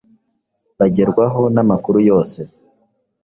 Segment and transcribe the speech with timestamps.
[0.77, 2.39] bagerwaho n’amakuru yose,